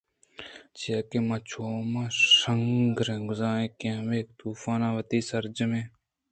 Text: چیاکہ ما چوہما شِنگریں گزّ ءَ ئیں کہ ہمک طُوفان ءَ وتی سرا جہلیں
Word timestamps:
چیاکہ 0.77 1.17
ما 1.27 1.37
چوہما 1.49 2.03
شِنگریں 2.39 3.21
گزّ 3.27 3.41
ءَ 3.49 3.51
ئیں 3.57 3.69
کہ 3.79 3.87
ہمک 3.97 4.27
طُوفان 4.37 4.81
ءَ 4.87 4.95
وتی 4.95 5.19
سرا 5.27 5.49
جہلیں 5.55 5.85